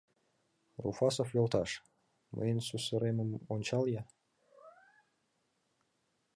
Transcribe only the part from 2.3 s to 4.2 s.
мыйын сусыремым ончал-я...